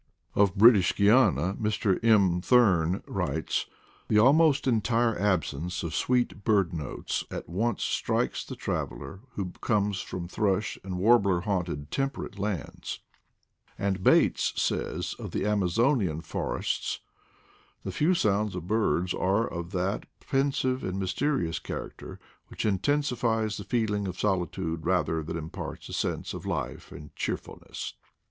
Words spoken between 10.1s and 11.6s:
thrush and warbler